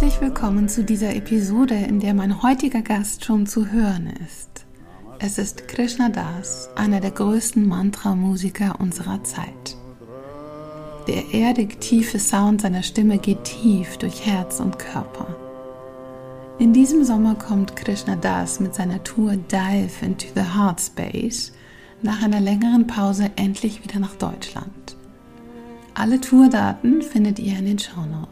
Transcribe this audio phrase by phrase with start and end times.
[0.00, 4.64] Herzlich willkommen zu dieser Episode, in der mein heutiger Gast schon zu hören ist.
[5.18, 9.76] Es ist Krishna Das, einer der größten Mantra-Musiker unserer Zeit.
[11.06, 15.36] Der erdig tiefe Sound seiner Stimme geht tief durch Herz und Körper.
[16.58, 21.52] In diesem Sommer kommt Krishna Das mit seiner Tour Dive into the Heart Space
[22.00, 24.96] nach einer längeren Pause endlich wieder nach Deutschland.
[25.92, 28.29] Alle Tourdaten findet ihr in den Show Notes.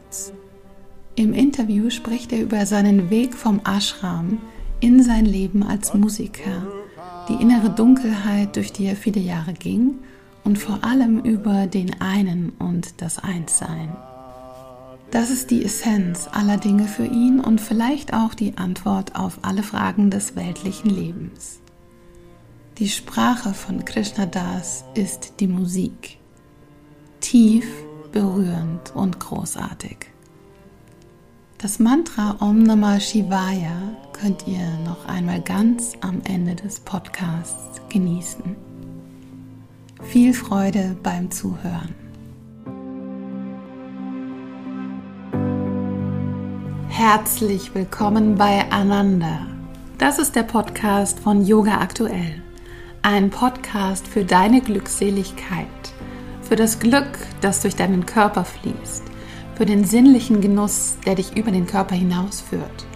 [1.18, 4.38] Im Interview spricht er über seinen Weg vom Ashram
[4.79, 6.65] in sein Leben als Musiker,
[7.29, 9.98] die innere Dunkelheit, durch die er viele Jahre ging
[10.45, 13.96] und vor allem über den einen und das Einssein.
[15.10, 19.65] Das ist die Essenz aller Dinge für ihn und vielleicht auch die Antwort auf alle
[19.65, 21.59] Fragen des weltlichen Lebens.
[22.78, 26.18] Die Sprache von Krishna Das ist die Musik.
[27.18, 27.66] Tief,
[28.12, 30.12] berührend und großartig.
[31.60, 38.54] Das Mantra Om Namah Shivaya könnt ihr noch einmal ganz am Ende des Podcasts genießen.
[40.04, 41.96] Viel Freude beim Zuhören.
[46.90, 49.48] Herzlich willkommen bei Ananda.
[49.98, 52.40] Das ist der Podcast von Yoga Aktuell.
[53.02, 55.66] Ein Podcast für deine Glückseligkeit,
[56.40, 59.07] für das Glück, das durch deinen Körper fließt
[59.59, 62.87] für den sinnlichen Genuss, der dich über den Körper hinausführt.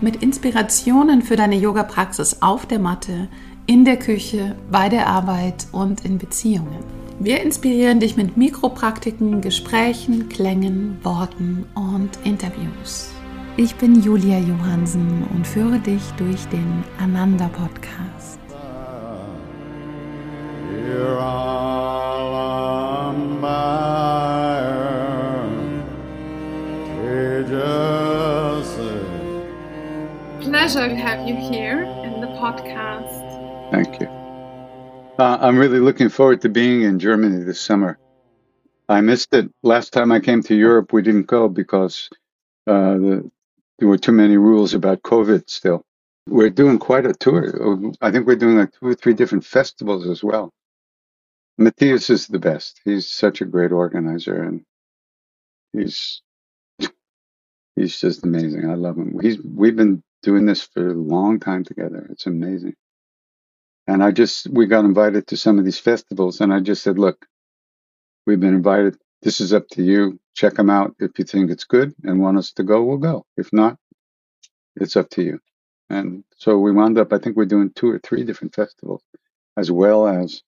[0.00, 3.28] Mit Inspirationen für deine Yoga-Praxis auf der Matte,
[3.66, 6.84] in der Küche, bei der Arbeit und in Beziehungen.
[7.20, 13.10] Wir inspirieren dich mit Mikropraktiken, Gesprächen, Klängen, Worten und Interviews.
[13.56, 18.38] Ich bin Julia Johansen und führe dich durch den Ananda Podcast.
[30.68, 33.70] Pleasure to have you here in the podcast.
[33.70, 34.06] Thank you.
[35.18, 37.98] Uh, I'm really looking forward to being in Germany this summer.
[38.86, 40.92] I missed it last time I came to Europe.
[40.92, 42.10] We didn't go because
[42.66, 43.30] uh, the,
[43.78, 45.48] there were too many rules about COVID.
[45.48, 45.86] Still,
[46.26, 47.94] we're doing quite a tour.
[48.02, 50.52] I think we're doing like two or three different festivals as well.
[51.56, 52.78] Matthias is the best.
[52.84, 54.66] He's such a great organizer, and
[55.72, 56.20] he's
[57.74, 58.70] he's just amazing.
[58.70, 59.18] I love him.
[59.22, 62.06] He's we've been doing this for a long time together.
[62.10, 62.74] It's amazing.
[63.86, 66.98] And I just, we got invited to some of these festivals, and I just said,
[66.98, 67.24] look,
[68.26, 68.98] we've been invited.
[69.22, 70.20] This is up to you.
[70.34, 70.94] Check them out.
[70.98, 73.24] If you think it's good and want us to go, we'll go.
[73.36, 73.78] If not,
[74.76, 75.40] it's up to you.
[75.90, 79.02] And so we wound up, I think we're doing two or three different festivals,
[79.56, 80.42] as well as,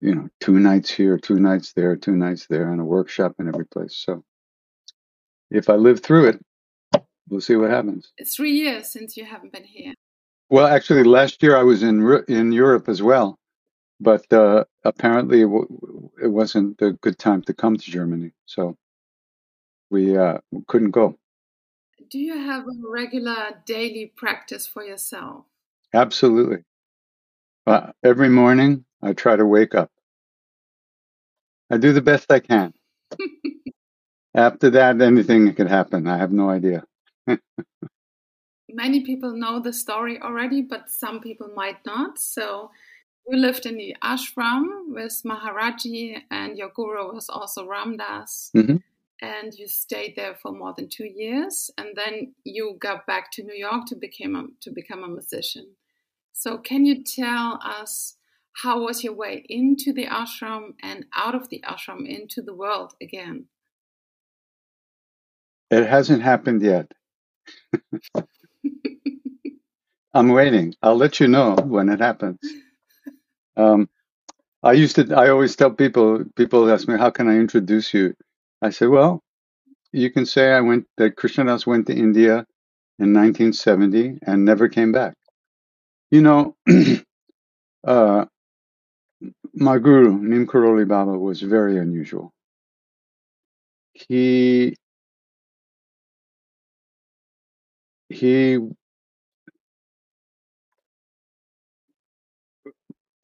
[0.00, 3.46] you know, two nights here, two nights there, two nights there, and a workshop in
[3.46, 3.96] every place.
[3.96, 4.24] So
[5.50, 6.44] if I live through it,
[7.32, 8.12] we'll see what happens.
[8.18, 9.94] It's three years since you haven't been here.
[10.50, 11.96] Well, actually, last year I was in
[12.28, 13.38] in Europe as well,
[13.98, 18.76] but uh, apparently it wasn't a good time to come to Germany, so
[19.90, 20.38] we uh,
[20.68, 21.18] couldn't go.
[22.10, 25.46] Do you have a regular daily practice for yourself?
[25.94, 26.64] Absolutely.
[27.66, 29.90] Uh, every morning, I try to wake up.
[31.70, 32.74] I do the best I can.
[34.34, 36.06] After that, anything could happen.
[36.06, 36.84] I have no idea.
[38.68, 42.18] Many people know the story already, but some people might not.
[42.18, 42.70] So,
[43.28, 48.50] you lived in the ashram with Maharaji, and your guru was also Ram Dass.
[48.56, 48.76] Mm-hmm.
[49.20, 53.42] And you stayed there for more than two years, and then you got back to
[53.42, 55.76] New York to become a, to become a musician.
[56.32, 58.16] So, can you tell us
[58.54, 62.94] how was your way into the ashram and out of the ashram into the world
[63.00, 63.46] again?
[65.70, 66.92] It hasn't happened yet.
[70.14, 70.74] I'm waiting.
[70.82, 72.38] I'll let you know when it happens.
[73.56, 73.88] Um,
[74.62, 75.14] I used to.
[75.14, 76.24] I always tell people.
[76.36, 78.14] People ask me, "How can I introduce you?"
[78.62, 79.22] I say, "Well,
[79.92, 82.46] you can say I went that Krishna Das went to India
[82.98, 85.14] in 1970 and never came back."
[86.10, 86.56] You know,
[87.86, 88.26] uh,
[89.54, 92.32] my guru Neem Karoli Baba was very unusual.
[93.94, 94.76] He
[98.12, 98.58] he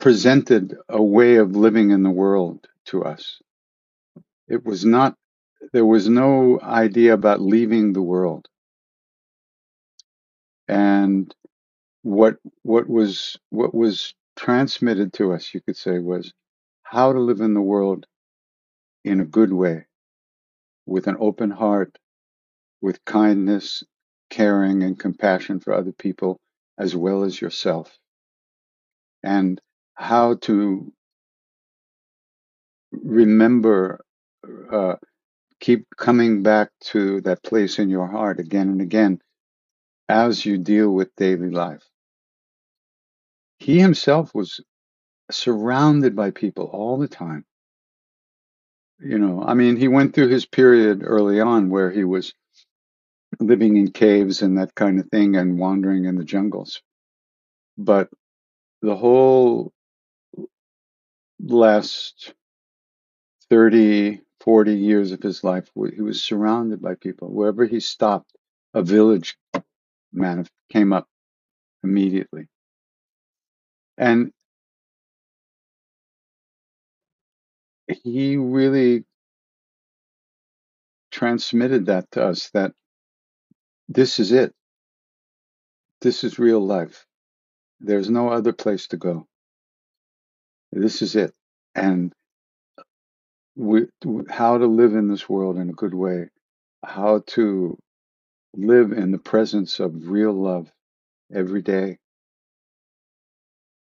[0.00, 3.40] presented a way of living in the world to us.
[4.49, 5.14] It was not,
[5.73, 8.49] there was no idea about leaving the world.
[10.69, 11.34] And
[12.02, 16.32] what, what was, what was transmitted to us, you could say, was
[16.82, 18.06] how to live in the world
[19.05, 19.87] in a good way,
[20.87, 21.99] with an open heart,
[22.81, 23.84] with kindness,
[24.31, 26.39] caring, and compassion for other people
[26.79, 27.99] as well as yourself.
[29.23, 29.61] And
[29.95, 30.93] how to
[32.93, 34.01] remember,
[34.73, 34.97] uh,
[35.61, 39.21] keep coming back to that place in your heart again and again
[40.09, 41.85] as you deal with daily life.
[43.59, 44.61] He himself was
[45.31, 47.45] surrounded by people all the time.
[49.01, 52.33] You know, I mean, he went through his period early on where he was
[53.41, 56.83] living in caves and that kind of thing and wandering in the jungles.
[57.77, 58.11] But
[58.83, 59.73] the whole
[61.41, 62.35] last
[63.51, 67.29] 30, 40 years of his life, he was surrounded by people.
[67.29, 68.33] Wherever he stopped,
[68.75, 69.37] a village
[70.13, 71.07] man came up
[71.85, 72.47] immediately.
[73.97, 74.33] And
[78.05, 79.05] he really
[81.11, 82.73] transmitted that to us that
[83.88, 84.55] this is it.
[86.00, 87.06] This is real life.
[87.81, 89.26] There's no other place to go.
[90.73, 91.32] This is it.
[91.75, 92.12] And
[93.56, 93.87] we,
[94.29, 96.29] how to live in this world in a good way,
[96.85, 97.79] how to
[98.55, 100.70] live in the presence of real love
[101.32, 101.99] every day,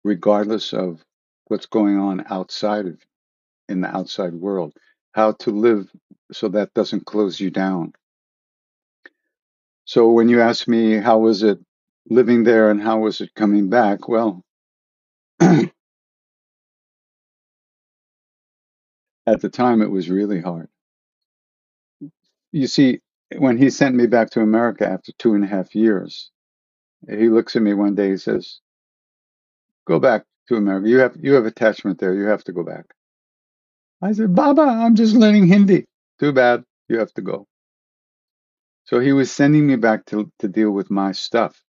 [0.03, 1.03] regardless of
[1.47, 2.97] what's going on outside of
[3.69, 4.73] in the outside world,
[5.13, 5.89] how to live
[6.31, 7.93] so that doesn't close you down.
[9.93, 11.59] So when you ask me how was it
[12.09, 14.41] living there and how was it coming back, well,
[15.39, 15.69] at
[19.27, 20.67] the time it was really hard.
[22.51, 23.01] You see,
[23.37, 26.31] when he sent me back to America after two and a half years,
[27.07, 28.09] he looks at me one day.
[28.09, 28.61] He says,
[29.85, 30.89] "Go back to America.
[30.89, 32.15] You have you have attachment there.
[32.15, 32.95] You have to go back."
[34.01, 35.85] I said, "Baba, I'm just learning Hindi."
[36.19, 36.63] Too bad.
[36.89, 37.45] You have to go.
[38.85, 41.63] So he was sending me back to to deal with my stuff,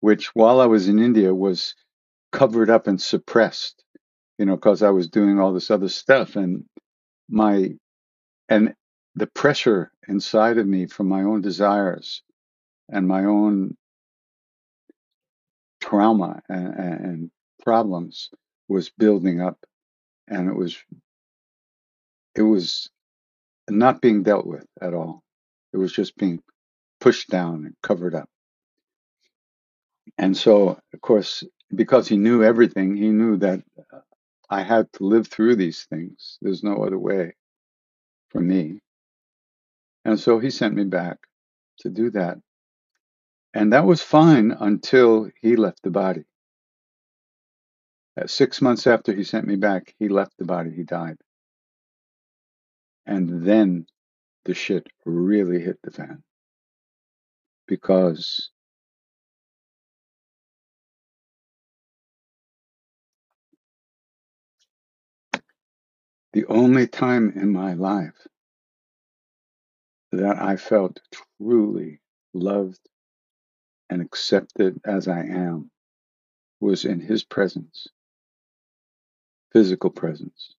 [0.00, 1.74] which while I was in India was
[2.32, 3.84] covered up and suppressed,
[4.38, 6.64] you know, because I was doing all this other stuff and
[7.28, 7.74] my
[8.48, 8.74] and
[9.16, 12.22] the pressure inside of me from my own desires
[12.90, 13.76] and my own
[15.80, 17.30] trauma and, and
[17.62, 18.30] problems
[18.68, 19.58] was building up
[20.28, 20.76] and it was
[22.36, 22.90] it was
[23.70, 25.22] not being dealt with at all
[25.76, 26.42] it was just being
[27.00, 28.28] pushed down and covered up
[30.18, 31.44] and so of course
[31.74, 33.62] because he knew everything he knew that
[33.92, 34.00] uh,
[34.50, 37.34] i had to live through these things there's no other way
[38.30, 38.80] for me
[40.06, 41.18] and so he sent me back
[41.80, 42.38] to do that.
[43.54, 46.24] And that was fine until he left the body.
[48.16, 51.18] At six months after he sent me back, he left the body, he died.
[53.06, 53.86] And then
[54.46, 56.22] the shit really hit the fan.
[57.66, 58.50] Because
[66.32, 68.26] the only time in my life
[70.12, 71.00] that I felt
[71.40, 72.00] truly
[72.32, 72.80] loved
[73.90, 75.72] and accepted as I am
[76.60, 77.88] was in his presence,
[79.52, 80.54] physical presence.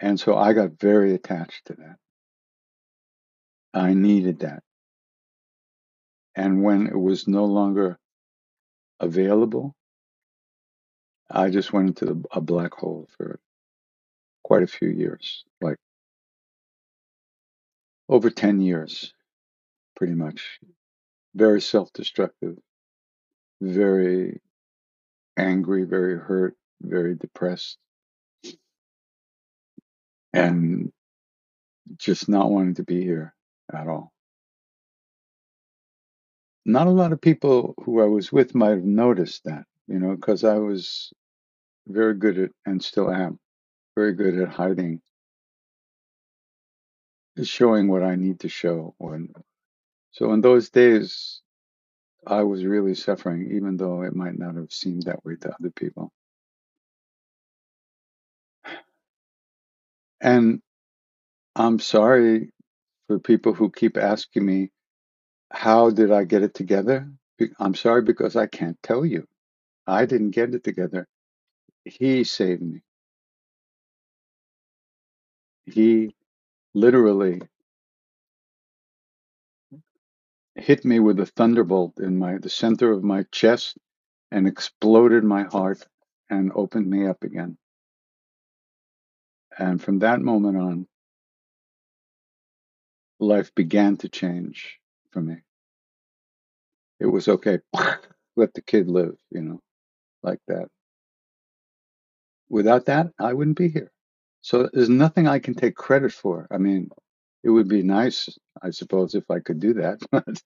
[0.00, 1.96] And so I got very attached to that.
[3.76, 4.62] I needed that.
[6.34, 7.98] And when it was no longer
[9.00, 9.74] available,
[11.30, 13.38] I just went into the, a black hole for
[14.42, 15.76] quite a few years, like
[18.08, 19.12] over 10 years,
[19.94, 20.58] pretty much.
[21.34, 22.56] Very self destructive,
[23.60, 24.40] very
[25.36, 27.76] angry, very hurt, very depressed,
[30.32, 30.90] and
[31.98, 33.35] just not wanting to be here
[33.72, 34.12] at all.
[36.64, 40.16] Not a lot of people who I was with might have noticed that, you know,
[40.16, 41.12] because I was
[41.86, 43.38] very good at, and still am,
[43.96, 45.00] very good at hiding
[47.44, 48.94] showing what I need to show.
[48.98, 49.32] When,
[50.12, 51.42] so in those days,
[52.26, 55.70] I was really suffering, even though it might not have seemed that way to other
[55.70, 56.10] people.
[60.20, 60.60] And
[61.54, 62.50] I'm sorry
[63.08, 64.70] for people who keep asking me,
[65.52, 67.10] how did I get it together?
[67.58, 69.26] I'm sorry because I can't tell you.
[69.86, 71.06] I didn't get it together.
[71.84, 72.82] He saved me.
[75.66, 76.14] He
[76.74, 77.42] literally
[80.54, 83.76] hit me with a thunderbolt in my the center of my chest
[84.30, 85.86] and exploded my heart
[86.30, 87.56] and opened me up again.
[89.58, 90.86] And from that moment on,
[93.18, 94.78] life began to change
[95.10, 95.36] for me.
[97.00, 97.58] It was okay,
[98.36, 99.60] let the kid live, you know,
[100.22, 100.68] like that.
[102.48, 103.90] Without that, I wouldn't be here.
[104.42, 106.46] So there's nothing I can take credit for.
[106.50, 106.90] I mean,
[107.42, 108.28] it would be nice,
[108.62, 110.42] I suppose, if I could do that, but,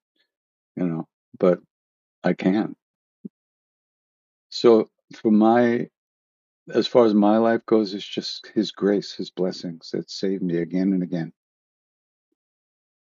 [0.76, 1.06] you know,
[1.38, 1.60] but
[2.24, 2.76] I can't.
[4.48, 5.88] So for my,
[6.72, 10.58] as far as my life goes, it's just His grace, His blessings that saved me
[10.58, 11.32] again and again.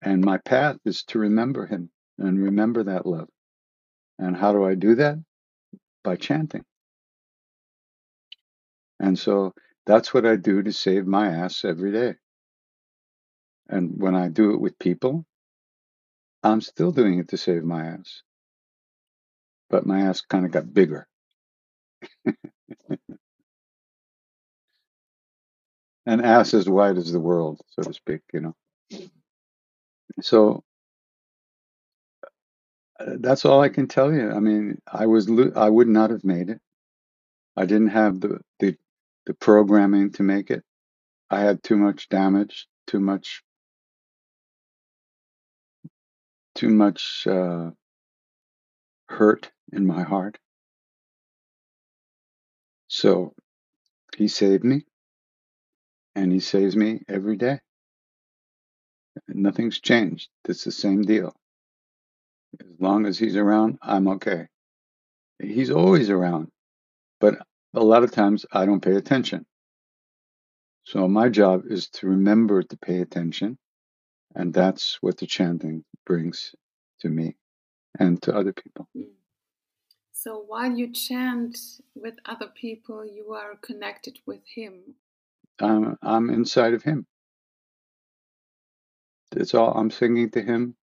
[0.08, 3.30] And my path is to remember Him and remember that love.
[4.20, 5.18] And how do I do that?
[6.04, 6.64] By chanting.
[9.00, 9.54] And so
[9.86, 12.16] that's what I do to save my ass every day.
[13.70, 15.26] And when I do it with people,
[16.44, 18.24] I'm still doing it to save my ass.
[19.70, 21.08] But my ass kind of got bigger.
[26.06, 28.56] An ass as wide as the world, so to speak, you know.
[30.22, 30.64] So
[33.00, 34.32] uh, that's all I can tell you.
[34.32, 36.62] I mean, I was I would not have made it.
[37.58, 38.78] I didn't have the the
[39.28, 40.64] the programming to make it.
[41.30, 43.44] I had too much damage, too much
[46.56, 47.72] too much uh,
[49.10, 50.38] hurt in my heart.
[52.90, 53.34] So
[54.18, 54.86] he saved me,
[56.16, 57.60] and he saves me every day.
[59.28, 60.30] Nothing's changed.
[60.48, 61.36] It's the same deal.
[62.60, 64.48] As long as he's around, I'm okay.
[65.40, 66.50] He's always around,
[67.20, 67.36] but
[67.74, 69.46] a lot of times I don't pay attention.
[70.84, 73.58] So my job is to remember to pay attention,
[74.34, 76.56] and that's what the chanting brings
[77.02, 77.36] to me
[78.00, 78.88] and to other people.
[78.96, 79.04] Hmm.
[80.14, 81.58] So while you chant
[81.94, 84.96] with other people, you are connected with Him.
[85.60, 87.06] I'm, I'm inside of Him.
[89.32, 89.74] That's all.
[89.78, 90.76] I'm singing to Him.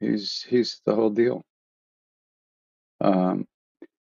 [0.00, 1.42] He's He's the whole deal.
[3.00, 3.46] Um,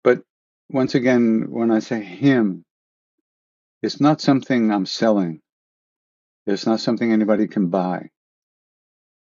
[0.05, 0.23] but
[0.71, 2.65] once again, when I say Him,
[3.83, 5.41] it's not something I'm selling.
[6.47, 8.11] It's not something anybody can buy.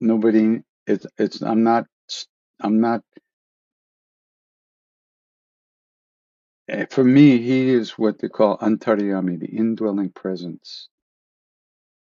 [0.01, 0.61] Nobody.
[0.87, 1.07] It's.
[1.19, 1.43] It's.
[1.43, 1.87] I'm not.
[2.61, 3.03] I'm not
[6.69, 10.89] Eh, for me, he is what they call antaryami, the indwelling presence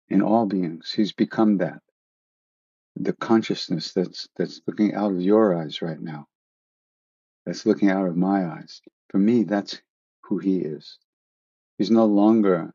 [0.09, 0.92] in all beings.
[0.97, 1.80] He's become that.
[2.96, 6.26] The consciousness that's that's looking out of your eyes right now.
[7.46, 8.82] That's looking out of my eyes.
[9.10, 9.80] For me, that's
[10.24, 10.98] who he is.
[11.78, 12.72] He's no longer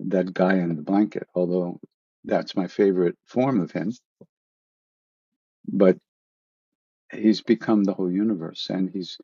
[0.00, 1.80] that guy in the blanket, although
[2.24, 3.92] that's my favorite form of him.
[5.68, 5.98] But
[7.12, 9.18] he's become the whole universe and he's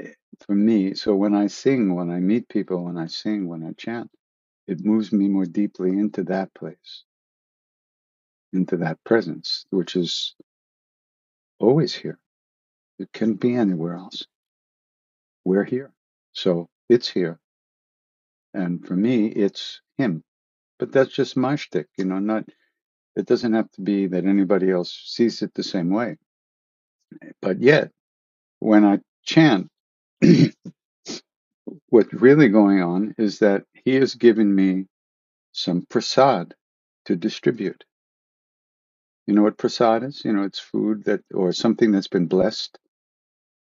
[0.00, 0.12] eh,
[0.46, 3.72] for me, so when I sing, when I meet people, when I sing, when I
[3.72, 4.10] chant,
[4.68, 7.04] it moves me more deeply into that place,
[8.54, 10.34] into that presence, which is
[11.58, 12.18] always here.
[12.98, 14.26] It can be anywhere else.
[15.44, 15.92] We're here.
[16.32, 17.38] So it's here.
[18.54, 20.22] And for me, it's him.
[20.78, 22.44] But that's just my shtick, you know, not,
[23.16, 26.16] it doesn't have to be that anybody else sees it the same way.
[27.42, 27.90] But yet,
[28.60, 29.68] when I chant,
[31.88, 34.86] what's really going on is that he has given me
[35.52, 36.54] some prasad
[37.06, 37.84] to distribute.
[39.26, 40.22] You know what prasad is?
[40.24, 42.78] You know, it's food that, or something that's been blessed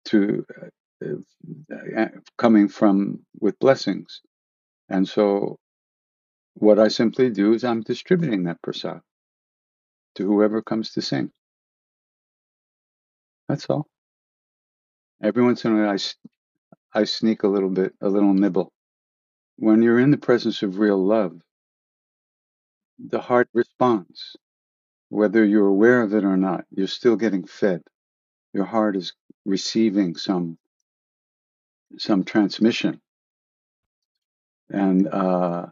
[0.07, 0.47] to
[1.05, 1.07] uh,
[1.99, 4.23] uh, coming from with blessings.
[4.89, 5.59] And so,
[6.55, 9.01] what I simply do is I'm distributing that prasad
[10.17, 11.31] to whoever comes to sing.
[13.49, 13.87] That's all.
[15.23, 15.95] Every once in a while, I
[16.95, 18.73] I sneak a little bit, a little nibble.
[19.59, 21.41] When you're in the presence of real love,
[22.99, 24.37] the heart responds.
[25.13, 27.83] Whether you're aware of it or not, you're still getting fed.
[28.55, 29.15] Your heart is
[29.47, 30.59] receiving some
[31.99, 33.01] some transmission.
[34.71, 35.67] And uh,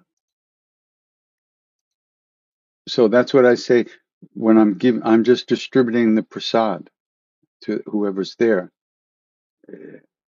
[2.88, 3.86] so that's what I say
[4.34, 5.02] when I'm giving.
[5.04, 6.90] I'm just distributing the prasad
[7.64, 8.72] to whoever's there.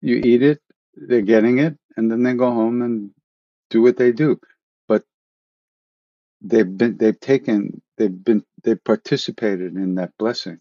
[0.01, 0.61] You eat it,
[0.95, 3.11] they're getting it, and then they go home and
[3.71, 4.39] do what they do.
[6.41, 10.59] They've been they've taken they've been they've participated in that blessing,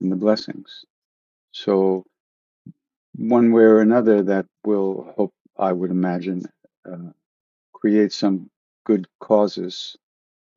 [0.00, 0.84] in the blessings.
[1.52, 2.04] So
[3.16, 6.44] one way or another, that will hope I would imagine
[6.90, 7.12] uh,
[7.74, 8.50] create some
[8.86, 9.96] good causes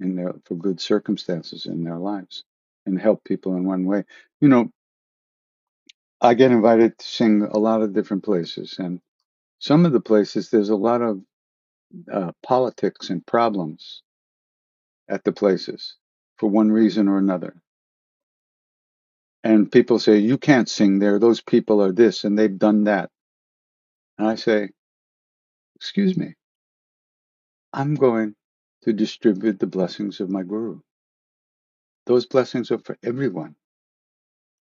[0.02, 2.46] in their for good circumstances in their lives
[2.86, 4.06] and help people in one way.
[4.42, 4.72] You know,
[6.22, 9.02] I get invited to sing a lot of different places, and
[9.60, 11.22] some of the places there's a lot of
[12.12, 14.04] uh, politics and problems
[15.10, 15.96] at the places.
[16.38, 17.56] for one reason or another.
[19.44, 21.20] And people say, you can't sing there.
[21.20, 23.10] Those people are this and they've done that.
[24.18, 24.70] And I say,
[25.78, 26.36] excuse me,
[27.74, 28.36] I'm going
[28.84, 30.82] to distribute the blessings of my guru.
[32.08, 33.56] Those blessings are for everyone.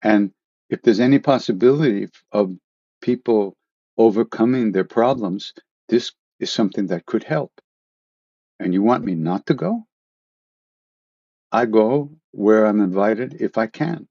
[0.03, 0.31] And
[0.69, 2.55] if there's any possibility of
[3.01, 3.55] people
[3.97, 5.53] overcoming their problems,
[5.89, 6.13] this
[6.43, 7.53] is something that could help.
[8.59, 9.85] And you want me not to go?
[11.51, 14.07] I go where I'm invited if I can.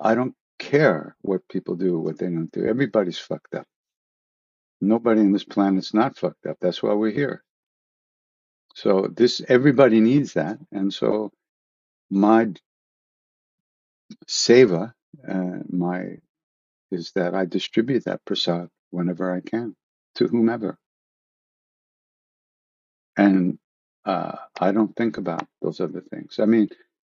[0.00, 2.66] I don't care what people do, what they don't do.
[2.66, 3.66] Everybody's fucked up.
[4.80, 6.58] Nobody on this planet's not fucked up.
[6.60, 7.42] That's why we're here.
[8.74, 11.30] So this everybody needs that, and so
[12.10, 12.52] my
[14.28, 14.92] seva,
[15.28, 16.18] uh, my
[16.92, 19.74] is that I distribute that prasad whenever I can
[20.16, 20.78] to whomever,
[23.16, 23.58] and
[24.04, 26.38] uh, I don't think about those other things.
[26.38, 26.68] I mean,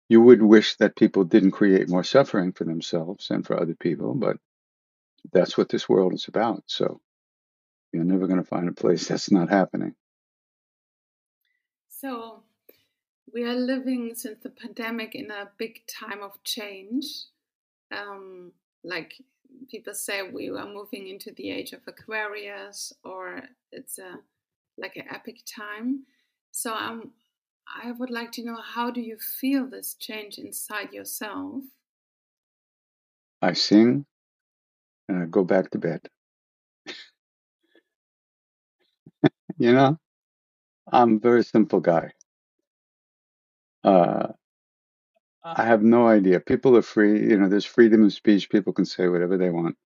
[0.09, 4.15] you would wish that people didn't create more suffering for themselves and for other people,
[4.15, 4.37] but
[5.31, 6.63] that's what this world is about.
[6.65, 6.99] So
[7.91, 9.95] you're never going to find a place that's not happening.
[11.89, 12.43] So
[13.33, 17.05] we are living since the pandemic in a big time of change.
[17.91, 18.51] Um,
[18.83, 19.15] like
[19.69, 23.41] people say, we are moving into the age of Aquarius, or
[23.71, 24.19] it's a
[24.79, 26.03] like an epic time.
[26.51, 27.11] So um,
[27.67, 31.63] I would like to know how do you feel this change inside yourself?
[33.41, 34.05] I sing
[35.07, 36.01] and I go back to bed.
[39.57, 39.97] you know,
[40.91, 42.11] I'm a very simple guy.
[43.83, 44.27] Uh,
[45.43, 46.39] I have no idea.
[46.39, 47.29] People are free.
[47.29, 48.49] You know, there's freedom of speech.
[48.49, 49.77] People can say whatever they want,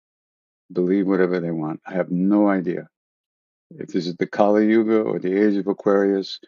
[0.72, 1.80] believe whatever they want.
[1.86, 2.90] I have no idea
[3.80, 6.40] if this is the Kali Yuga or the age of Aquarius,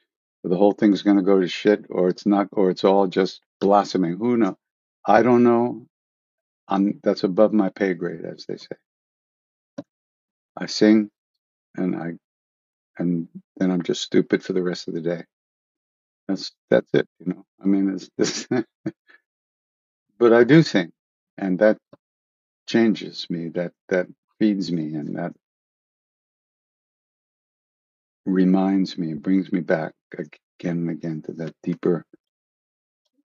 [0.44, 3.08] or the whole thing's going to go to shit, or it's not, or it's all
[3.08, 4.18] just blossoming.
[4.18, 4.56] Who knows?
[5.06, 5.88] I don't know.
[6.68, 8.78] I'm, that's above my pay grade, as they say.
[10.58, 11.10] I sing,
[11.76, 12.14] and I,
[13.00, 15.24] and then I'm just stupid for the rest of the day.
[16.28, 17.46] That's that's it, you know.
[17.64, 18.48] I mean, it's this,
[20.20, 20.92] but I do sing,
[21.38, 21.78] and that
[22.68, 23.50] changes me.
[23.50, 24.08] That that
[24.40, 25.34] feeds me, and that
[28.26, 30.30] reminds me, brings me back again
[30.80, 32.06] and again to that deeper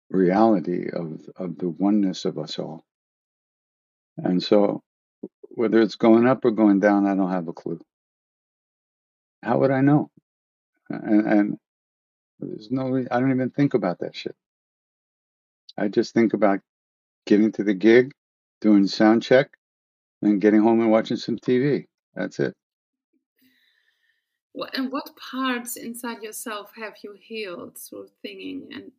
[0.09, 2.83] reality of of the oneness of us all.
[4.17, 4.81] And so,
[5.41, 7.79] whether it's going up or going down, I don't have a clue.
[9.43, 10.09] How would I know?
[10.89, 11.57] And, and
[12.39, 14.35] there's no, I don't even think about that shit.
[15.77, 16.59] I just think about
[17.25, 18.13] getting to the gig,
[18.61, 19.49] doing sound check,
[20.21, 21.85] and getting home and watching some TV.
[22.15, 22.55] That's it.
[24.73, 28.91] And what parts inside yourself have you healed through singing, and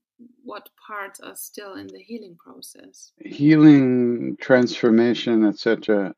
[0.45, 3.12] what parts are still in the healing process?
[3.19, 6.14] Healing, transformation, etc.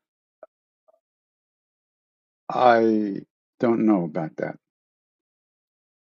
[2.49, 3.21] I
[3.59, 4.55] don't know about that.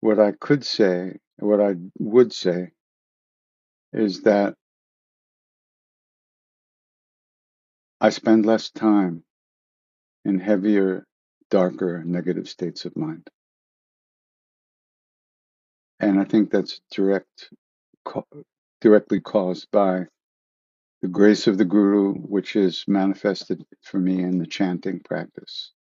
[0.01, 2.71] What I could say, what I would say,
[3.91, 4.53] is that
[7.99, 9.23] I spend less time
[10.25, 11.05] in heavier,
[11.55, 13.25] darker, negative states of mind.
[16.01, 17.49] And I think that's direct,
[18.81, 20.07] directly caused by
[21.01, 25.71] the grace of the Guru, which is manifested for me in the chanting practice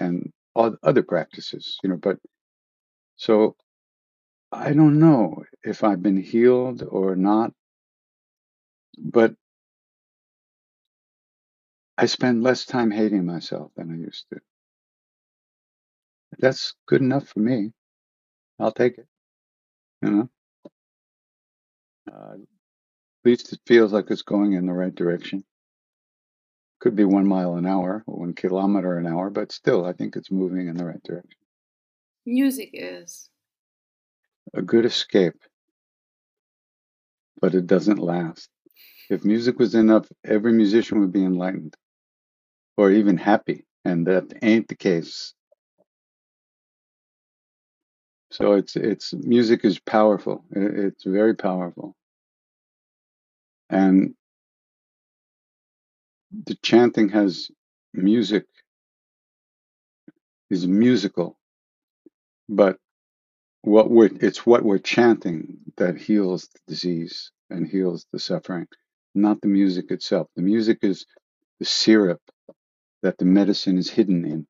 [0.00, 1.98] and other practices, you know.
[1.98, 2.16] But
[3.16, 3.56] so
[4.50, 7.52] I don't know if I've been healed or not,
[8.98, 9.34] but
[11.98, 14.40] I spend less time hating myself than I used to.
[16.40, 17.72] That's good enough for me.
[18.60, 19.06] I'll take it.
[20.02, 20.30] You know,
[22.12, 22.40] uh, at
[23.24, 25.44] least it feels like it's going in the right direction.
[26.80, 30.16] Could be one mile an hour or one kilometer an hour, but still, I think
[30.16, 31.38] it's moving in the right direction.
[32.26, 33.30] Music is
[34.54, 35.36] a good escape,
[37.40, 38.48] but it doesn't last.
[39.10, 41.74] If music was enough, every musician would be enlightened
[42.76, 45.34] or even happy, and that ain't the case.
[48.32, 50.44] So it's it's music is powerful.
[50.52, 51.96] It's very powerful,
[53.70, 54.14] and
[56.46, 57.50] the chanting has
[57.94, 58.46] music
[60.50, 61.38] is musical,
[62.48, 62.78] but
[63.62, 68.68] what we're it's what we're chanting that heals the disease and heals the suffering,
[69.14, 70.28] not the music itself.
[70.36, 71.06] The music is
[71.60, 72.20] the syrup
[73.02, 74.46] that the medicine is hidden in.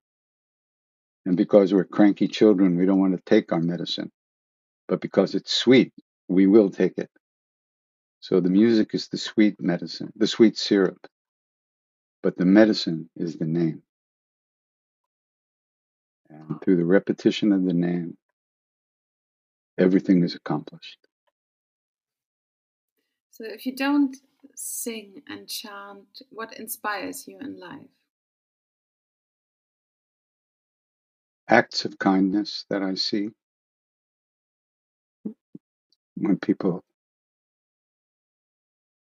[1.27, 4.11] And because we're cranky children, we don't want to take our medicine.
[4.89, 5.93] But because it's sweet,
[6.29, 7.11] we will take it.
[8.21, 11.07] So the music is the sweet medicine, the sweet syrup,
[12.23, 13.83] but the medicine is the name.
[16.29, 18.17] And through the repetition of the name,
[19.79, 20.99] everything is accomplished.
[23.31, 24.17] So if you don't
[24.55, 27.89] sing and chant, what inspires you in life?
[31.51, 33.31] Acts of kindness that I see.
[36.17, 36.85] When people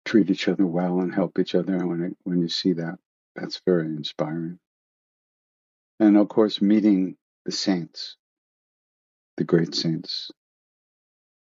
[0.05, 2.99] treat each other well and help each other, when, it, when you see that,
[3.35, 4.61] that's very inspiring.
[5.99, 8.17] And of course, meeting the saints,
[9.37, 10.31] the great saints.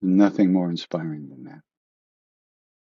[0.01, 1.61] Nothing more inspiring than that.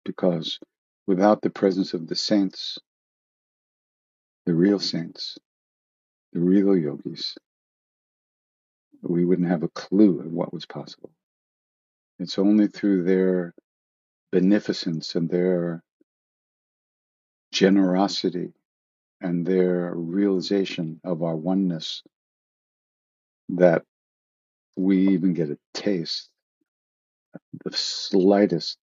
[0.04, 0.58] Because
[1.06, 2.78] without the presence of the saints,
[4.44, 5.38] the real saints,
[6.32, 7.36] the real yogis,
[9.10, 11.10] we wouldn't have a clue of what was possible.
[12.18, 13.54] It's only through their
[14.32, 15.82] beneficence and their
[17.52, 18.52] generosity
[19.20, 22.02] and their realization of our oneness
[23.50, 23.82] that
[24.76, 26.28] we even get a taste,
[27.64, 28.78] the slightest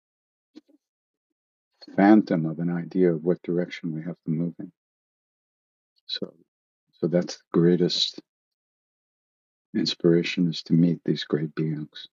[1.95, 4.71] phantom of an idea of what direction we have to move in.
[6.07, 6.33] So,
[6.93, 8.21] so that's the greatest
[9.75, 12.07] inspiration is to meet these great beings.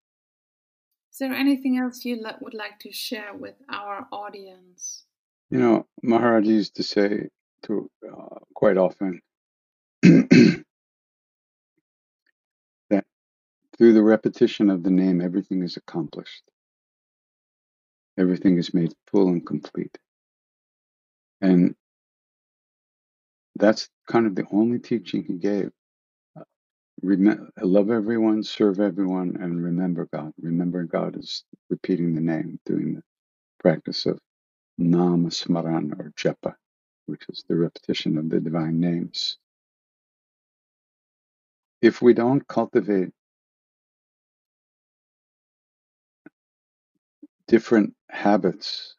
[1.12, 5.04] Is there anything else you would like to share with our audience?
[5.50, 7.28] You know, Maharaj used to say
[7.64, 9.20] to uh, quite often
[10.02, 10.64] that
[13.76, 16.44] through the repetition of the name, everything is accomplished.
[18.16, 19.98] Everything is made full and complete.
[21.40, 21.74] And
[23.56, 25.70] that's kind of the only teaching he gave.
[27.02, 30.32] Remember, love everyone, serve everyone, and remember God.
[30.42, 33.02] Remember God is repeating the name, doing the
[33.60, 34.18] practice of
[34.78, 36.54] Nama Smaran or Japa,
[37.06, 39.38] which is the repetition of the divine names.
[41.82, 43.10] If we don't cultivate
[47.48, 48.96] different habits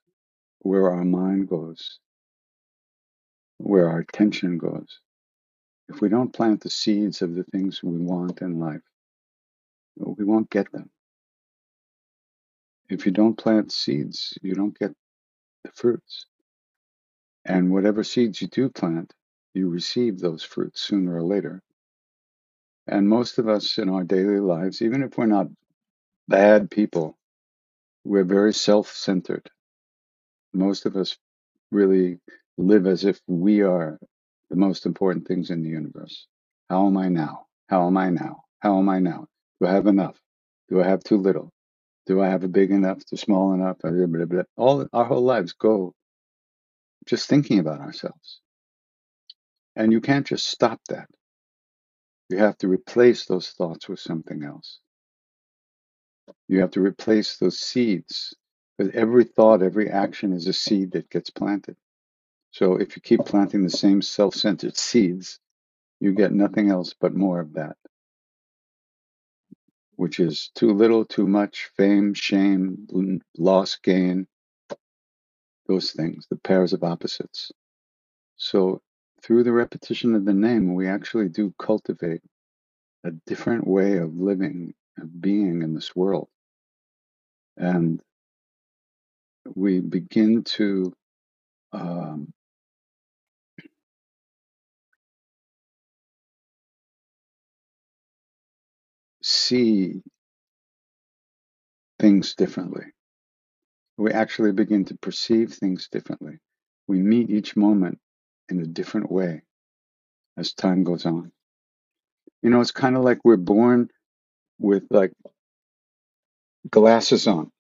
[0.60, 2.00] where our mind goes,
[3.58, 5.00] where our attention goes,
[5.94, 8.82] if we don't plant the seeds of the things we want in life,
[9.98, 10.90] we won't get them.
[12.90, 14.94] If you don't plant seeds, you don't get
[15.64, 16.26] the fruits.
[17.46, 19.14] And whatever seeds you do plant,
[19.54, 21.62] you receive those fruits sooner or later.
[22.88, 25.48] And most of us in our daily lives, even if we're not
[26.28, 27.18] bad people,
[28.06, 29.50] we're very self centered.
[30.54, 31.18] Most of us
[31.72, 32.20] really
[32.58, 34.00] live as if we are
[34.52, 36.28] the most important things in the universe.
[36.70, 37.48] How am I now?
[37.70, 38.44] How am I now?
[38.60, 39.28] How am I now?
[39.60, 40.20] Do I have enough?
[40.70, 41.52] Do I have too little?
[42.06, 43.78] Do I have a big enough, too small enough?
[44.58, 45.94] All our whole lives go
[47.08, 48.42] just thinking about ourselves.
[49.78, 51.08] And you can't just stop that.
[52.30, 54.80] You have to replace those thoughts with something else.
[56.50, 58.36] You have to replace those seeds.
[58.78, 61.78] Because every thought, every action is a seed that gets planted.
[62.52, 65.40] So if you keep planting the same self centered seeds,
[66.00, 67.78] you get nothing else but more of that,
[69.98, 72.88] which is too little, too much, fame, shame,
[73.38, 74.28] loss, gain,
[75.68, 77.52] those things, the pairs of opposites.
[78.38, 78.82] So
[79.24, 82.22] through the repetition of the name, we actually do cultivate
[83.06, 86.30] a different way of living, of being in this world.
[87.58, 88.02] And
[89.56, 90.94] we begin to
[91.74, 92.34] um,
[99.24, 100.02] see
[102.00, 102.86] things differently.
[103.98, 106.40] We actually begin to perceive things differently.
[106.88, 108.00] We meet each moment
[108.50, 109.44] in a different way
[110.38, 111.32] as time goes on.
[112.44, 113.90] You know, it's kind of like we're born
[114.60, 115.14] with like
[116.70, 117.52] glasses on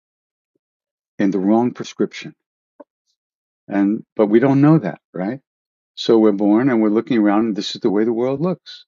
[1.19, 2.35] in the wrong prescription.
[3.67, 5.41] And but we don't know that, right?
[5.95, 8.85] So we're born and we're looking around and this is the way the world looks.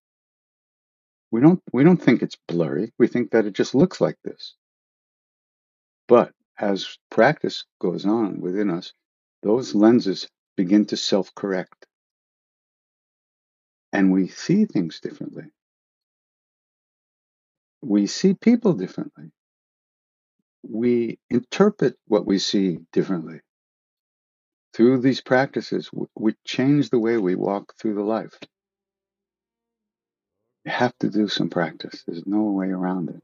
[1.33, 2.93] We don't we don't think it's blurry.
[2.99, 4.53] We think that it just looks like this.
[6.07, 8.93] But as practice goes on within us,
[9.41, 11.87] those lenses begin to self-correct.
[13.91, 15.45] And we see things differently.
[17.81, 19.31] We see people differently.
[20.61, 23.39] We interpret what we see differently.
[24.75, 28.37] Through these practices, we change the way we walk through the life.
[30.65, 32.03] You have to do some practice.
[32.07, 33.21] There's no way around it.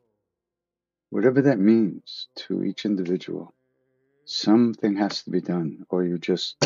[1.09, 3.53] Whatever that means to each individual.
[4.25, 6.63] something has to be done, or you just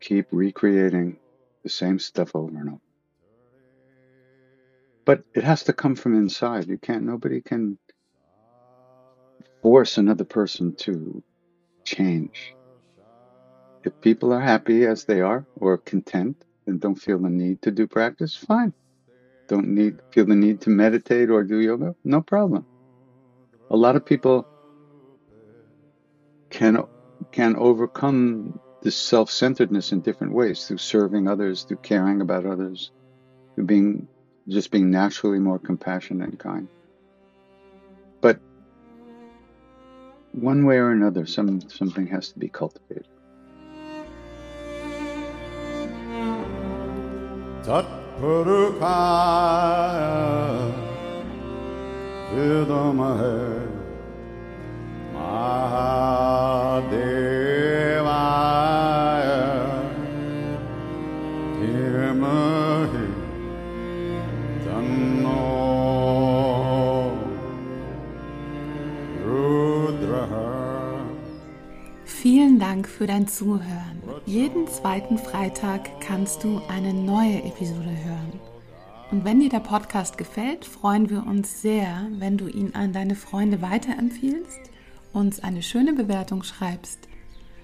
[0.00, 1.18] keep recreating
[1.62, 2.80] the same stuff over and over.
[5.06, 6.68] But it has to come from inside.
[6.68, 7.78] You can't, nobody can
[9.62, 11.22] force another person to
[11.84, 12.54] change.
[13.84, 17.70] If people are happy as they are or content and don't feel the need to
[17.70, 18.72] do practice, fine.
[19.48, 22.64] Don't need feel the need to meditate or do yoga, no problem.
[23.70, 24.46] A lot of people
[26.50, 26.84] can
[27.32, 32.90] can overcome this self-centeredness in different ways through serving others, through caring about others,
[33.54, 34.08] through being
[34.48, 36.68] just being naturally more compassionate and kind.
[38.20, 38.40] But
[40.32, 43.06] one way or another, some something has to be cultivated.
[47.62, 48.74] Tatparukaya
[52.34, 53.38] Vidamahe
[58.34, 59.42] Mahadevaya
[61.60, 63.06] Dhimahi
[64.64, 65.46] Tanno
[69.24, 70.50] Rudraha
[72.04, 73.91] Vielen Dank für dein Zuhören.
[74.24, 78.40] Jeden zweiten Freitag kannst du eine neue Episode hören.
[79.10, 83.16] Und wenn dir der Podcast gefällt, freuen wir uns sehr, wenn du ihn an deine
[83.16, 84.60] Freunde weiterempfiehlst,
[85.12, 87.08] uns eine schöne Bewertung schreibst.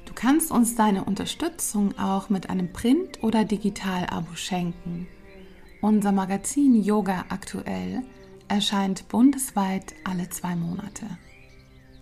[0.04, 5.06] Du kannst uns deine Unterstützung auch mit einem Print- oder Digital-Abo schenken.
[5.80, 8.02] Unser Magazin Yoga aktuell
[8.48, 11.06] erscheint bundesweit alle zwei Monate.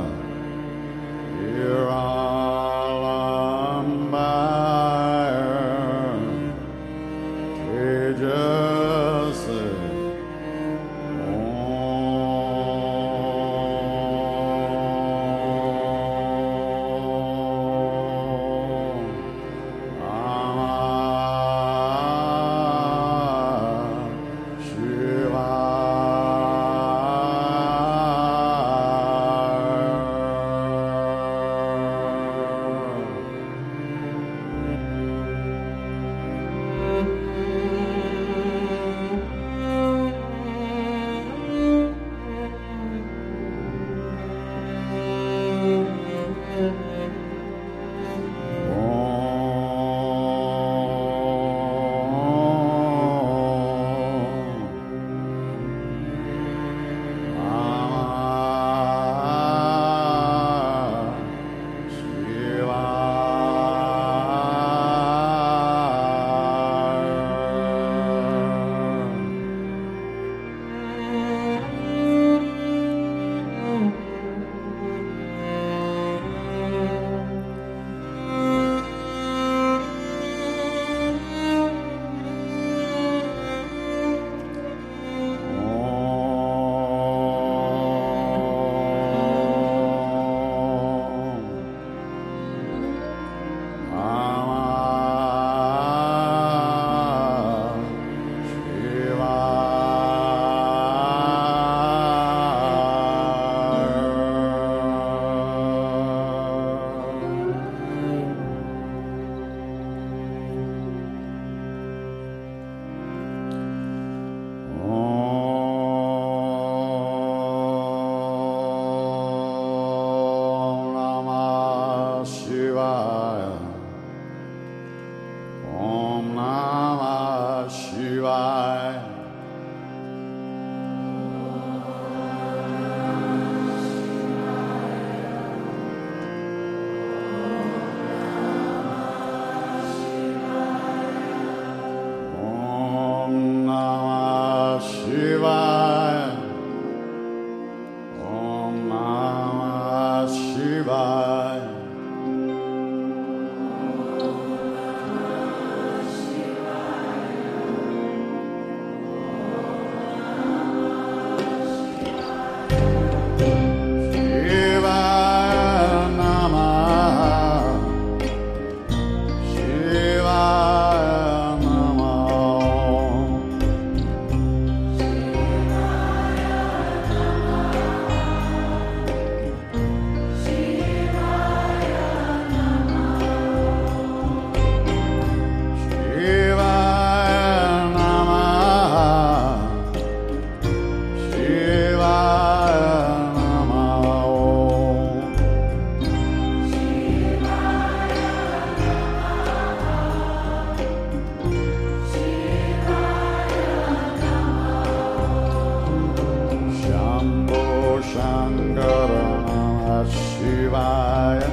[210.39, 211.51] Shivaya,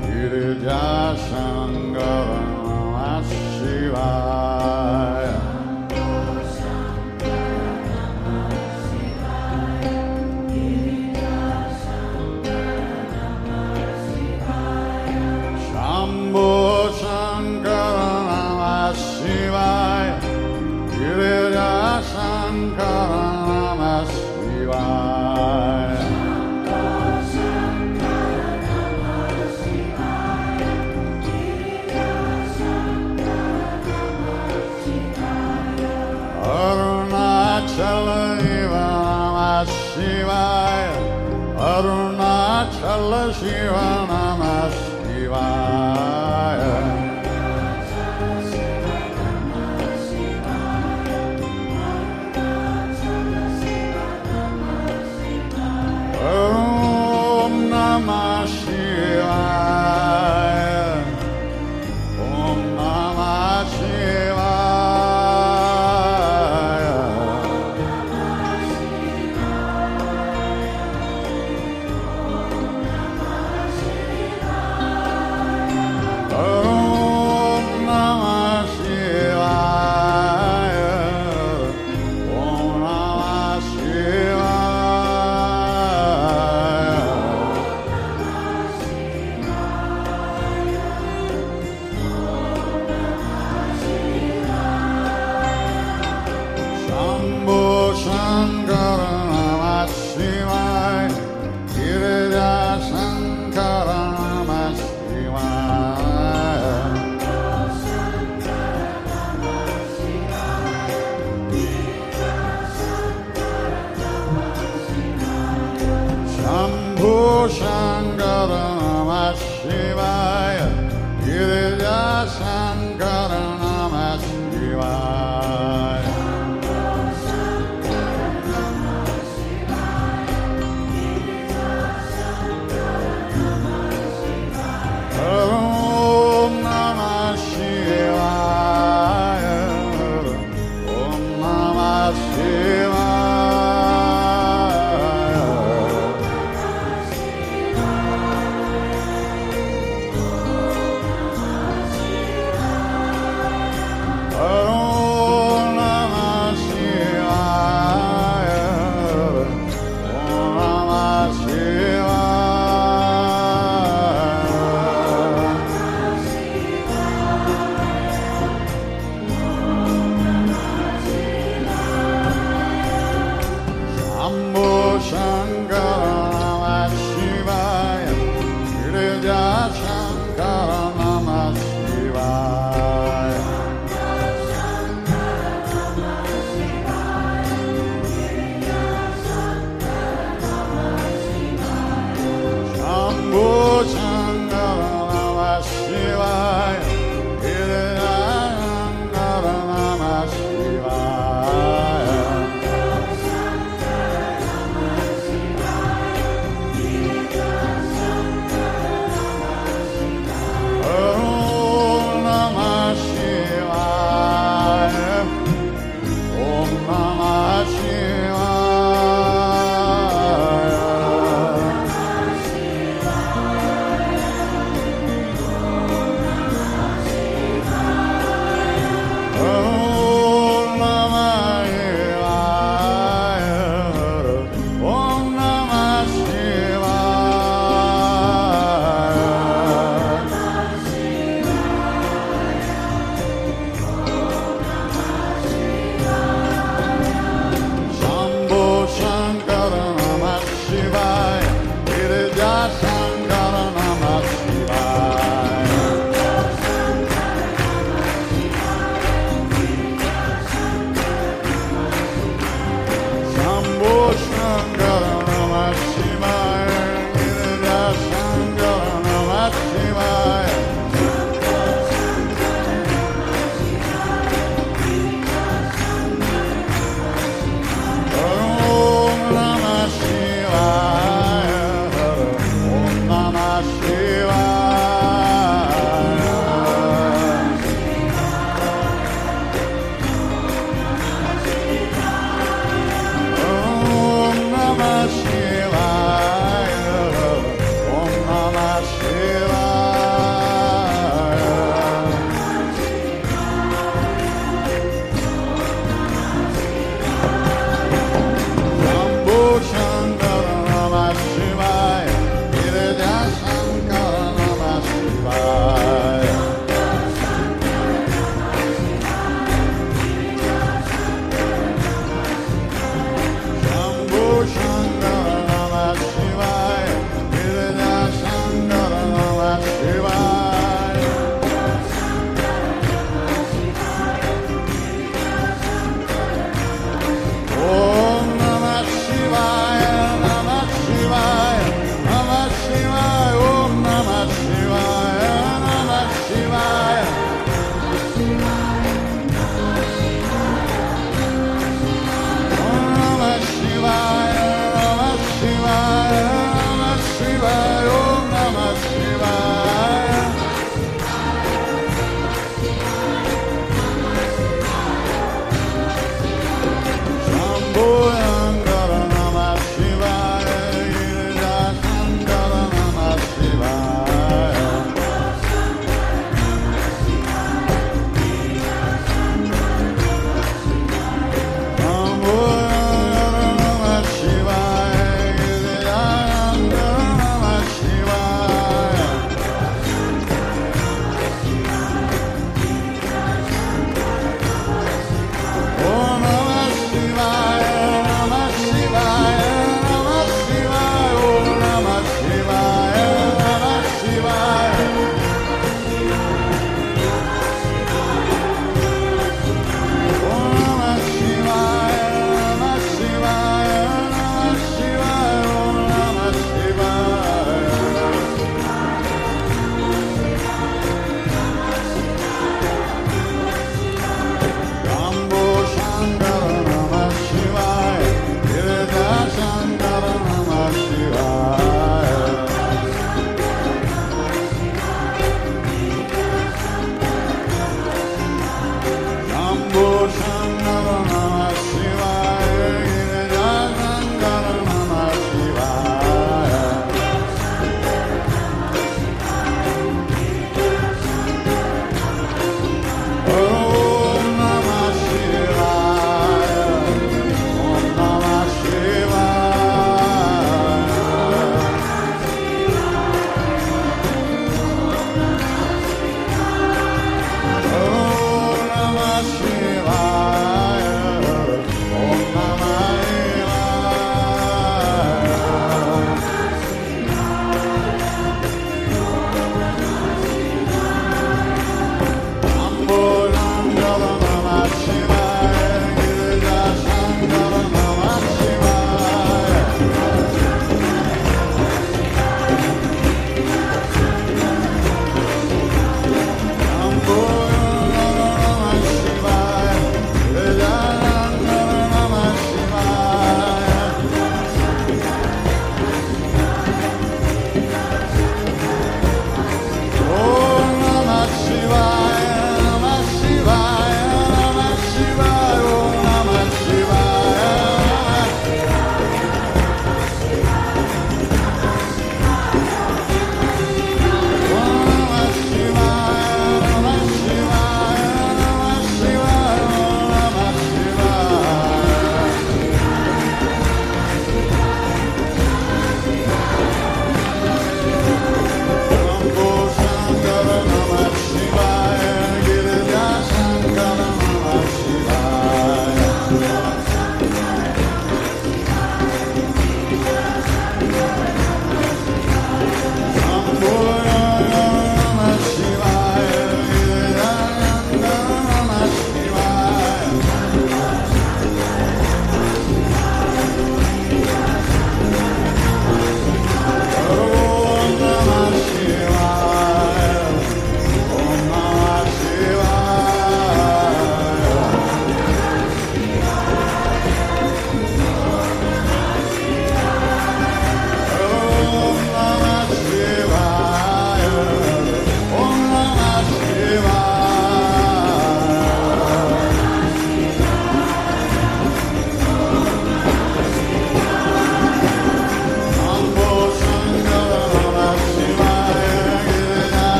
[0.00, 1.01] Shivaya,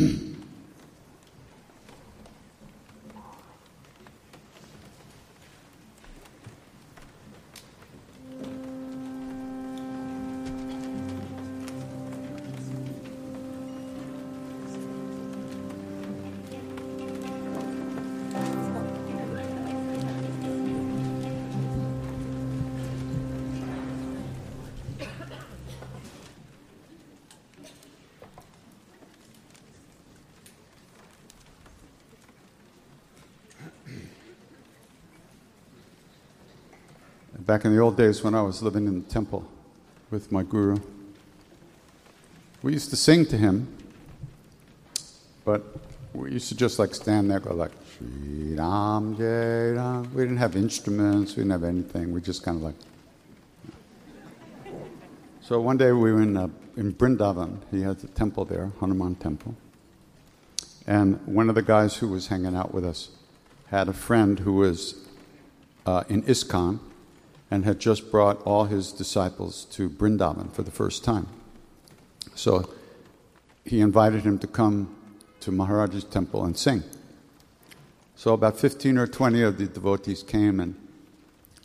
[0.00, 0.26] Mm-hmm.
[37.50, 39.44] back in the old days when I was living in the temple
[40.12, 40.78] with my guru.
[42.62, 43.66] We used to sing to him,
[45.44, 45.60] but
[46.14, 50.14] we used to just like stand there, go like, Shri Ram Jai Ram.
[50.14, 52.12] We didn't have instruments, we didn't have anything.
[52.12, 52.76] We just kind of like.
[55.42, 57.56] So one day we were in, uh, in Brindavan.
[57.72, 59.56] He has a temple there, Hanuman Temple.
[60.86, 63.08] And one of the guys who was hanging out with us
[63.70, 64.94] had a friend who was
[65.84, 66.78] uh, in ISKCON,
[67.50, 71.26] and had just brought all his disciples to Brindavan for the first time.
[72.34, 72.70] So
[73.64, 74.94] he invited him to come
[75.40, 76.82] to Maharaj's temple and sing.
[78.14, 80.74] So about 15 or 20 of the devotees came and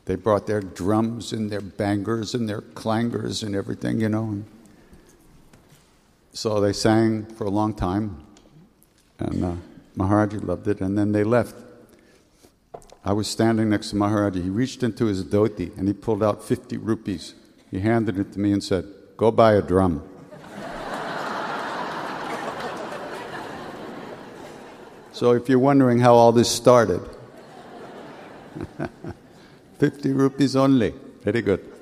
[0.06, 4.24] they brought their drums and their bangers and their clangers and everything, you know.
[4.24, 4.46] And
[6.32, 8.24] so they sang for a long time,
[9.20, 9.56] and uh,
[9.98, 11.56] loved it, and then they left.
[13.08, 14.42] I was standing next to Maharaji.
[14.42, 17.36] He reached into his dhoti and he pulled out 50 rupees.
[17.70, 20.02] He handed it to me and said, Go buy a drum.
[25.12, 27.08] so if you're wondering how all this started,
[29.78, 30.96] 50 rupees only.
[31.22, 31.75] Very good.